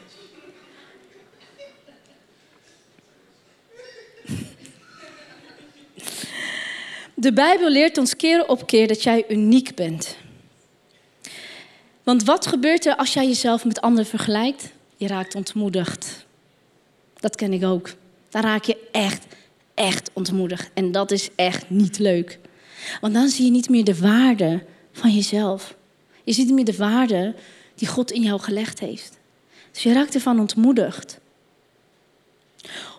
[7.13, 10.15] De Bijbel leert ons keer op keer dat jij uniek bent.
[12.03, 14.71] Want wat gebeurt er als jij jezelf met anderen vergelijkt?
[14.99, 16.25] Je raakt ontmoedigd.
[17.19, 17.89] Dat ken ik ook.
[18.29, 19.25] Dan raak je echt,
[19.73, 20.69] echt ontmoedigd.
[20.73, 22.39] En dat is echt niet leuk.
[23.01, 25.75] Want dan zie je niet meer de waarde van jezelf.
[26.23, 27.35] Je ziet niet meer de waarde
[27.75, 29.17] die God in jou gelegd heeft.
[29.71, 31.19] Dus je raakt ervan ontmoedigd.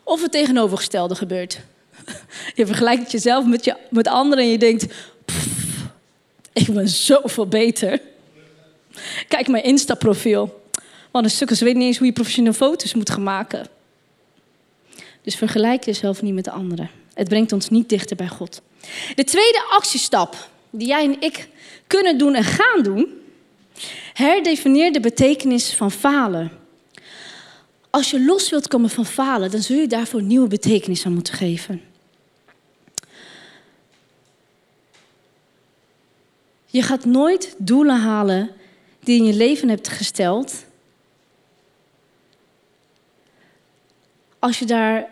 [0.04, 1.60] Of het tegenovergestelde gebeurt.
[2.54, 4.94] Je vergelijkt jezelf met, je, met anderen en je denkt:
[6.52, 8.00] ik ben zoveel beter.
[9.28, 10.59] Kijk mijn Insta-profiel.
[11.10, 13.66] Want een ze weten niet eens hoe je professionele foto's moet gaan maken.
[15.22, 16.90] Dus vergelijk jezelf niet met de anderen.
[17.14, 18.62] Het brengt ons niet dichter bij God.
[19.14, 21.48] De tweede actiestap die jij en ik
[21.86, 23.08] kunnen doen en gaan doen,
[24.12, 26.50] herdefinieer de betekenis van falen.
[27.90, 31.34] Als je los wilt komen van falen, dan zul je daarvoor nieuwe betekenis aan moeten
[31.34, 31.82] geven.
[36.66, 38.50] Je gaat nooit doelen halen
[39.00, 40.64] die je in je leven hebt gesteld,
[44.40, 45.08] als je daar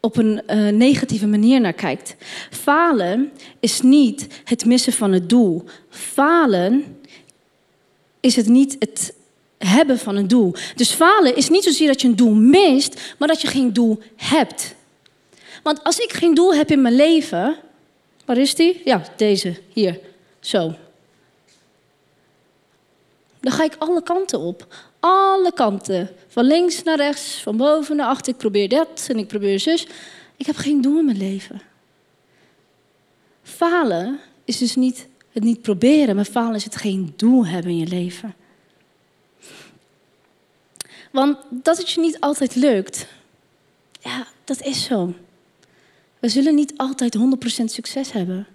[0.00, 2.16] op een uh, negatieve manier naar kijkt.
[2.50, 5.64] Falen is niet het missen van het doel.
[5.88, 7.00] Falen
[8.20, 9.14] is het niet het
[9.58, 10.54] hebben van een doel.
[10.74, 13.98] Dus falen is niet zozeer dat je een doel mist, maar dat je geen doel
[14.16, 14.74] hebt.
[15.62, 17.56] Want als ik geen doel heb in mijn leven,
[18.24, 18.80] waar is die?
[18.84, 20.00] Ja, deze hier,
[20.40, 20.74] zo.
[23.40, 24.89] Dan ga ik alle kanten op.
[25.00, 26.10] Alle kanten.
[26.28, 28.32] Van links naar rechts, van boven naar achter.
[28.32, 29.86] Ik probeer dat en ik probeer zus.
[30.36, 31.60] Ik heb geen doel in mijn leven.
[33.42, 37.78] Falen is dus niet het niet proberen, maar falen is het geen doel hebben in
[37.78, 38.34] je leven.
[41.10, 43.06] Want dat het je niet altijd lukt,
[44.00, 45.14] ja, dat is zo.
[46.18, 47.20] We zullen niet altijd 100%
[47.64, 48.46] succes hebben.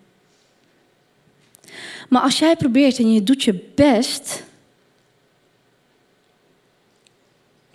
[2.09, 4.43] Maar als jij probeert en je doet je best,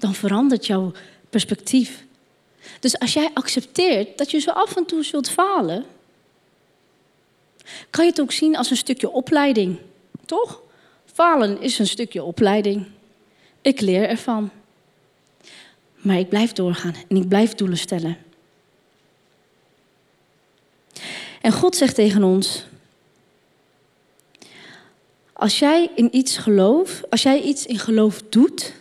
[0.01, 0.93] dan verandert jouw
[1.31, 2.05] perspectief.
[2.81, 5.85] Dus als jij accepteert dat je zo af en toe zult falen,
[7.91, 9.79] kan je het ook zien als een stukje opleiding.
[10.25, 10.61] Toch?
[11.13, 12.87] Falen is een stukje opleiding.
[13.61, 14.51] Ik leer ervan.
[15.95, 18.19] Maar ik blijf doorgaan en ik blijf doelen stellen.
[21.41, 22.65] En God zegt tegen ons:
[25.33, 28.73] Als jij in iets gelooft, als jij iets in geloof doet,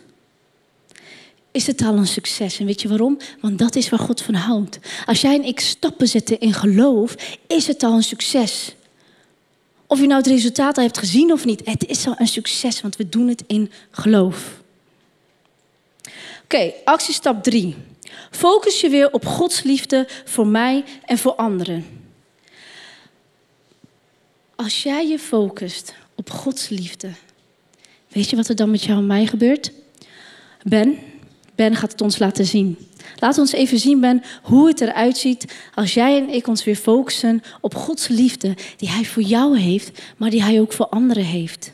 [1.52, 2.58] is het al een succes.
[2.58, 3.18] En weet je waarom?
[3.40, 4.78] Want dat is waar God van houdt.
[5.06, 7.14] Als jij en ik stappen zetten in geloof,
[7.46, 8.74] is het al een succes.
[9.86, 12.80] Of je nou het resultaat al hebt gezien of niet, het is al een succes,
[12.80, 14.62] want we doen het in geloof.
[16.42, 17.76] Oké, actiestap 3.
[18.30, 21.86] Focus je weer op Gods liefde voor mij en voor anderen.
[24.56, 27.10] Als jij je focust op Gods liefde,
[28.12, 29.72] Weet je wat er dan met jou en mij gebeurt?
[30.62, 30.98] Ben,
[31.60, 32.78] Ben gaat het ons laten zien.
[33.18, 35.44] Laat ons even zien, Ben, hoe het eruit ziet
[35.74, 40.02] als jij en ik ons weer focussen op Gods liefde die Hij voor jou heeft,
[40.16, 41.72] maar die Hij ook voor anderen heeft.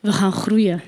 [0.00, 0.82] We gaan groeien.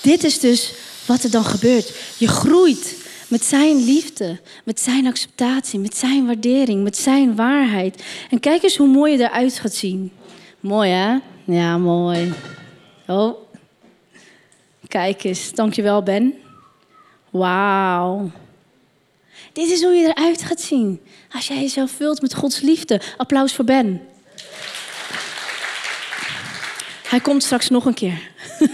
[0.00, 0.72] Dit is dus
[1.06, 1.94] wat er dan gebeurt.
[2.18, 2.96] Je groeit
[3.28, 8.02] met zijn liefde, met zijn acceptatie, met zijn waardering, met zijn waarheid.
[8.30, 10.12] En kijk eens hoe mooi je eruit gaat zien.
[10.60, 11.18] Mooi hè?
[11.44, 12.32] Ja, mooi.
[13.12, 13.36] Oh.
[14.88, 16.34] Kijk eens, dankjewel Ben.
[17.30, 18.30] Wauw.
[19.52, 21.00] Dit is hoe je eruit gaat zien.
[21.32, 23.00] Als jij jezelf vult met Gods liefde.
[23.16, 24.08] Applaus voor Ben.
[27.02, 28.30] Hij komt straks nog een keer.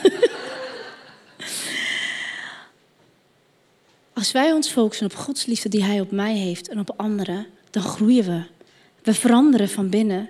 [4.12, 7.46] Als wij ons focussen op Gods liefde die Hij op mij heeft en op anderen,
[7.70, 8.42] dan groeien we.
[9.02, 10.28] We veranderen van binnen.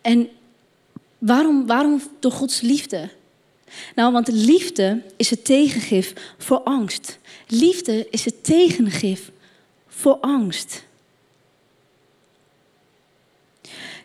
[0.00, 0.28] En
[1.18, 3.08] waarom, waarom door Gods liefde?
[3.94, 7.18] Nou, want liefde is het tegengif voor angst.
[7.46, 9.30] Liefde is het tegengif
[9.88, 10.84] voor angst.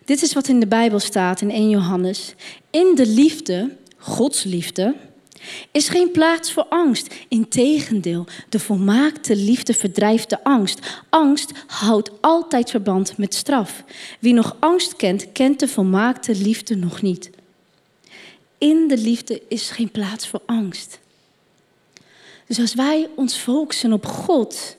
[0.05, 2.33] Dit is wat in de Bijbel staat in 1 Johannes.
[2.69, 4.95] In de liefde, Gods liefde,
[5.71, 7.15] is geen plaats voor angst.
[7.27, 11.03] Integendeel, de volmaakte liefde verdrijft de angst.
[11.09, 13.83] Angst houdt altijd verband met straf.
[14.19, 17.29] Wie nog angst kent, kent de volmaakte liefde nog niet.
[18.57, 20.99] In de liefde is geen plaats voor angst.
[22.47, 24.77] Dus als wij ons focussen op God,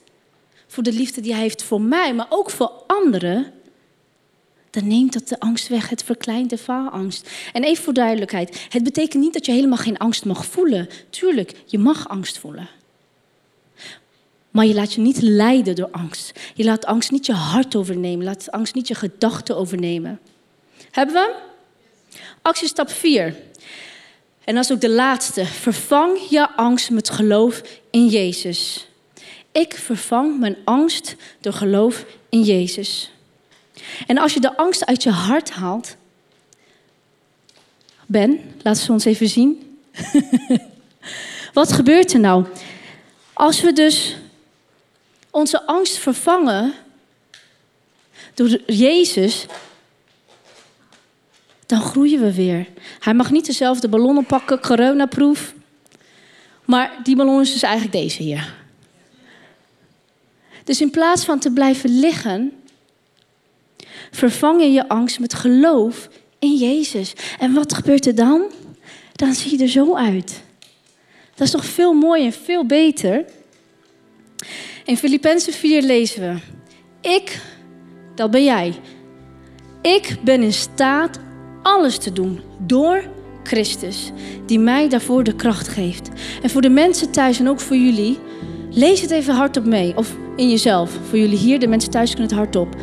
[0.67, 3.53] voor de liefde die Hij heeft voor mij, maar ook voor anderen,
[4.71, 5.89] dan neemt dat de angst weg.
[5.89, 7.31] Het verkleint de faalangst.
[7.53, 10.89] En even voor duidelijkheid: het betekent niet dat je helemaal geen angst mag voelen.
[11.11, 12.69] Tuurlijk, je mag angst voelen.
[14.51, 16.41] Maar je laat je niet leiden door angst.
[16.55, 18.25] Je laat angst niet je hart overnemen.
[18.25, 20.21] Laat angst niet je gedachten overnemen.
[20.91, 21.35] Hebben we?
[22.43, 23.37] Actiestap 4.
[24.49, 25.47] En dat is ook de laatste.
[25.47, 28.87] Vervang je angst met geloof in Jezus.
[29.53, 33.11] Ik vervang mijn angst door geloof in Jezus.
[34.07, 35.97] En als je de angst uit je hart haalt.
[38.07, 39.79] Ben, laat ze ons even zien.
[41.53, 42.45] Wat gebeurt er nou?
[43.33, 44.17] Als we dus
[45.31, 46.75] onze angst vervangen
[48.35, 49.47] door Jezus,
[51.69, 52.67] dan groeien we weer.
[52.99, 55.55] Hij mag niet dezelfde ballonnen pakken, coronaproef.
[56.65, 58.55] Maar die ballon is dus eigenlijk deze hier.
[60.65, 62.53] Dus in plaats van te blijven liggen,
[64.11, 67.13] vervang je je angst met geloof in Jezus.
[67.39, 68.43] En wat gebeurt er dan?
[69.13, 70.43] Dan zie je er zo uit.
[71.35, 73.25] Dat is toch veel mooier en veel beter.
[74.85, 76.41] In Filippenzen 4 lezen we:
[77.09, 77.41] Ik,
[78.15, 78.75] dat ben jij.
[79.83, 81.27] Ik ben in staat
[81.69, 83.03] alles te doen door
[83.43, 84.13] Christus,
[84.47, 86.09] die mij daarvoor de kracht geeft.
[86.43, 88.19] En voor de mensen thuis en ook voor jullie,
[88.71, 89.97] lees het even hardop mee.
[89.97, 90.99] Of in jezelf.
[91.09, 92.77] Voor jullie hier, de mensen thuis kunnen het hardop.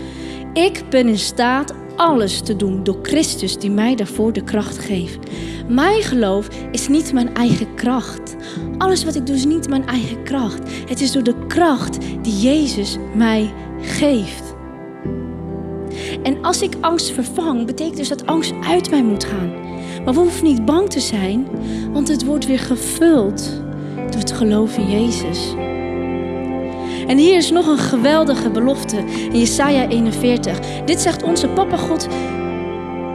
[0.53, 5.29] Ik ben in staat alles te doen door Christus die mij daarvoor de kracht geeft.
[5.67, 8.35] Mijn geloof is niet mijn eigen kracht.
[8.77, 10.59] Alles wat ik doe is niet mijn eigen kracht.
[10.87, 14.44] Het is door de kracht die Jezus mij geeft.
[16.25, 19.53] En als ik angst vervang, betekent dus dat angst uit mij moet gaan.
[20.05, 21.47] Maar we hoeven niet bang te zijn,
[21.91, 23.61] want het wordt weer gevuld
[23.95, 25.53] door het geloof in Jezus.
[27.07, 28.97] En hier is nog een geweldige belofte
[29.31, 30.59] in Jesaja 41.
[30.85, 32.07] Dit zegt onze papa God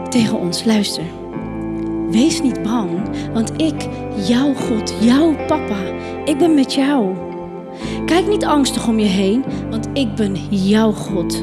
[0.08, 0.64] tegen ons.
[0.64, 1.04] Luister.
[2.10, 2.90] Wees niet bang,
[3.32, 3.88] want ik,
[4.26, 5.78] jouw God, jouw papa,
[6.24, 7.14] ik ben met jou.
[8.06, 11.42] Kijk niet angstig om je heen, want ik ben jouw God.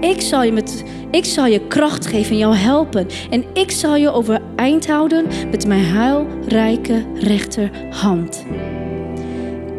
[0.00, 3.06] Ik zal je, met, ik zal je kracht geven en jou helpen.
[3.30, 8.44] En ik zal je overeind houden met mijn huilrijke rechterhand.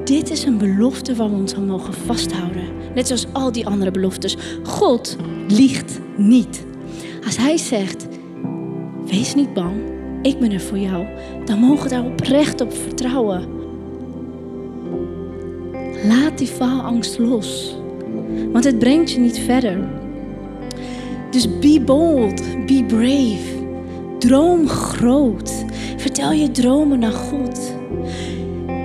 [0.03, 2.63] Dit is een belofte waar we ons aan mogen vasthouden.
[2.95, 4.37] Net zoals al die andere beloftes.
[4.63, 6.65] God liegt niet.
[7.25, 8.07] Als Hij zegt,
[9.05, 9.75] wees niet bang,
[10.21, 11.05] ik ben er voor jou,
[11.45, 13.47] dan mogen we daar oprecht op vertrouwen.
[16.07, 17.75] Laat die faalangst los,
[18.51, 19.77] want het brengt je niet verder.
[21.29, 23.57] Dus be bold, be brave.
[24.19, 25.65] Droom groot.
[25.97, 27.73] Vertel je dromen naar God.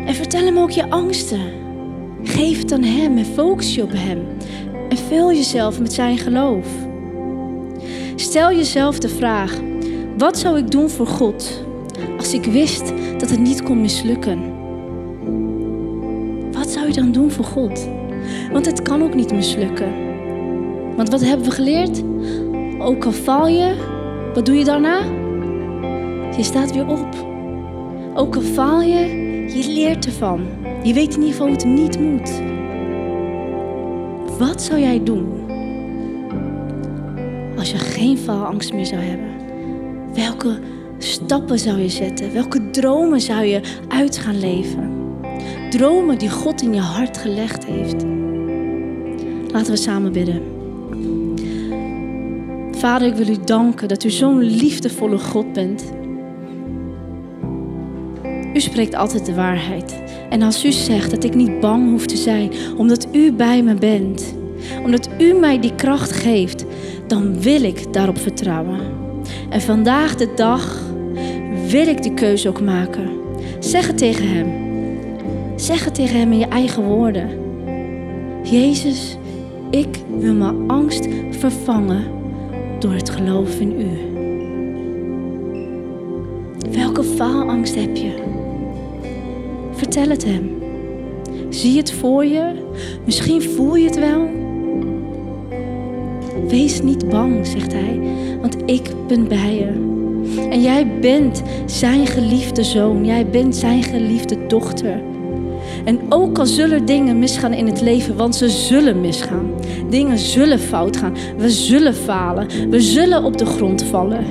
[0.06, 1.40] En vertel hem ook je angsten.
[2.22, 4.18] Geef het aan hem en focus je op hem.
[4.88, 6.66] En vul jezelf met zijn geloof.
[8.16, 9.60] Stel jezelf de vraag:
[10.18, 11.64] wat zou ik doen voor God
[12.16, 14.52] als ik wist dat het niet kon mislukken?
[16.52, 17.88] Wat zou je dan doen voor God?
[18.52, 19.92] Want het kan ook niet mislukken.
[20.96, 22.02] Want wat hebben we geleerd?
[22.78, 23.74] Ook al val je,
[24.34, 24.98] Wat doe je daarna?
[26.36, 27.08] Je staat weer op.
[28.14, 29.06] Ook al faal je,
[29.54, 30.46] je leert ervan.
[30.82, 32.42] Je weet in ieder geval hoe het niet moet.
[34.38, 35.42] Wat zou jij doen
[37.58, 39.28] als je geen faalangst meer zou hebben?
[40.14, 40.58] Welke
[40.98, 42.32] stappen zou je zetten?
[42.32, 44.92] Welke dromen zou je uit gaan leven?
[45.70, 48.04] Dromen die God in je hart gelegd heeft.
[49.54, 50.42] Laten we samen bidden.
[52.70, 55.84] Vader, ik wil u danken dat u zo'n liefdevolle God bent.
[58.54, 60.02] U spreekt altijd de waarheid.
[60.30, 63.74] En als u zegt dat ik niet bang hoef te zijn, omdat u bij me
[63.74, 64.34] bent,
[64.84, 66.64] omdat u mij die kracht geeft,
[67.06, 68.80] dan wil ik daarop vertrouwen.
[69.50, 70.82] En vandaag de dag
[71.68, 73.10] wil ik die keuze ook maken.
[73.58, 74.48] Zeg het tegen Hem.
[75.56, 77.28] Zeg het tegen Hem in je eigen woorden.
[78.42, 79.16] Jezus,
[79.74, 82.04] ik wil mijn angst vervangen
[82.78, 83.88] door het geloof in U.
[86.70, 88.14] Welke faalangst heb je?
[89.72, 90.50] Vertel het Hem.
[91.48, 92.52] Zie het voor je.
[93.04, 94.28] Misschien voel je het wel.
[96.48, 98.00] Wees niet bang, zegt Hij,
[98.40, 99.82] want ik ben bij je.
[100.50, 103.04] En jij bent zijn geliefde zoon.
[103.04, 105.13] Jij bent zijn geliefde dochter.
[105.84, 109.50] En ook al zullen dingen misgaan in het leven, want ze zullen misgaan.
[109.88, 111.14] Dingen zullen fout gaan.
[111.36, 112.46] We zullen falen.
[112.70, 114.24] We zullen op de grond vallen.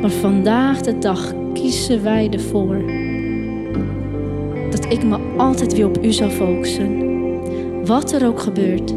[0.00, 2.82] Maar vandaag de dag kiezen wij ervoor
[4.70, 7.10] dat ik me altijd weer op u zal focussen.
[7.84, 8.94] Wat er ook gebeurt.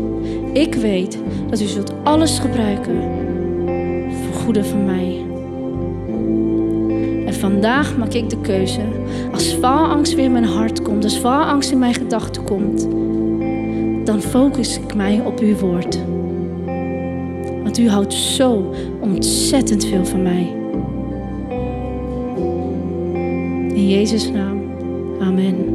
[0.54, 1.18] Ik weet
[1.50, 3.02] dat u zult alles gebruiken
[4.10, 5.25] voor goede van mij.
[7.46, 8.82] Vandaag maak ik de keuze.
[9.34, 12.88] Als faalangst weer in mijn hart komt, als faalangst in mijn gedachten komt,
[14.06, 16.00] dan focus ik mij op uw woord.
[17.64, 20.56] Want u houdt zo ontzettend veel van mij.
[23.74, 24.62] In Jezus' naam.
[25.20, 25.75] Amen.